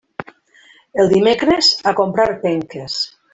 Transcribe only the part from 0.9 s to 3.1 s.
El dimecres, a comprar penques.